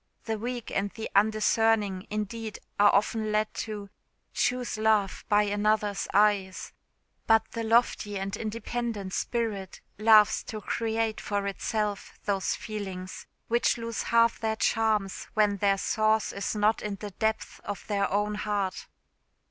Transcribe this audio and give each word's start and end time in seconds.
The 0.23 0.39
weak 0.39 0.71
and 0.71 0.89
the 0.89 1.11
undiscerning, 1.15 2.07
indeed, 2.09 2.57
are 2.79 2.91
often 2.91 3.31
led 3.31 3.53
to 3.53 3.91
"choose 4.33 4.75
love 4.79 5.23
by 5.29 5.43
another's 5.43 6.07
eyes;" 6.11 6.73
but 7.27 7.43
the 7.51 7.63
lofty 7.63 8.17
and 8.17 8.35
independent 8.35 9.13
spirit 9.13 9.79
loves 9.99 10.41
to 10.45 10.59
create 10.59 11.21
for 11.21 11.45
itself 11.45 12.17
those 12.23 12.55
feelings 12.55 13.27
which 13.47 13.77
lose 13.77 14.01
half 14.01 14.39
their 14.39 14.55
charms 14.55 15.27
when 15.35 15.57
their 15.57 15.77
source 15.77 16.33
is 16.33 16.55
not 16.55 16.81
in 16.81 16.95
the 16.95 17.11
depths 17.11 17.59
of 17.63 17.85
their 17.85 18.09
own 18.11 18.33
heart. 18.33 18.87